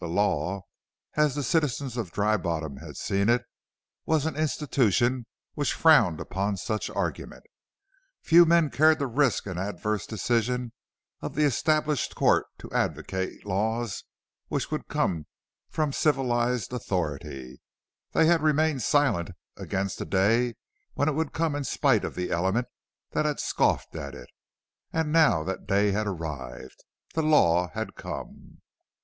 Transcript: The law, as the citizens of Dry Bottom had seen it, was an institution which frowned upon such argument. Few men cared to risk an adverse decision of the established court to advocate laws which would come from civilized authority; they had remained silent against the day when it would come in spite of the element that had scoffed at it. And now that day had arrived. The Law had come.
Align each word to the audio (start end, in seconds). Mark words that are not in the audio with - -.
The 0.00 0.08
law, 0.08 0.62
as 1.14 1.36
the 1.36 1.44
citizens 1.44 1.96
of 1.96 2.10
Dry 2.10 2.36
Bottom 2.36 2.78
had 2.78 2.96
seen 2.96 3.28
it, 3.28 3.44
was 4.04 4.26
an 4.26 4.34
institution 4.34 5.26
which 5.54 5.74
frowned 5.74 6.18
upon 6.18 6.56
such 6.56 6.90
argument. 6.90 7.44
Few 8.20 8.44
men 8.44 8.70
cared 8.70 8.98
to 8.98 9.06
risk 9.06 9.46
an 9.46 9.58
adverse 9.58 10.06
decision 10.08 10.72
of 11.20 11.36
the 11.36 11.44
established 11.44 12.16
court 12.16 12.46
to 12.58 12.72
advocate 12.72 13.46
laws 13.46 14.02
which 14.48 14.72
would 14.72 14.88
come 14.88 15.26
from 15.68 15.92
civilized 15.92 16.72
authority; 16.72 17.60
they 18.10 18.26
had 18.26 18.42
remained 18.42 18.82
silent 18.82 19.30
against 19.56 20.00
the 20.00 20.04
day 20.04 20.54
when 20.94 21.08
it 21.08 21.12
would 21.14 21.32
come 21.32 21.54
in 21.54 21.62
spite 21.62 22.04
of 22.04 22.16
the 22.16 22.32
element 22.32 22.66
that 23.12 23.24
had 23.24 23.38
scoffed 23.38 23.94
at 23.94 24.16
it. 24.16 24.30
And 24.92 25.12
now 25.12 25.44
that 25.44 25.68
day 25.68 25.92
had 25.92 26.08
arrived. 26.08 26.82
The 27.14 27.22
Law 27.22 27.68
had 27.72 27.94
come. 27.94 28.62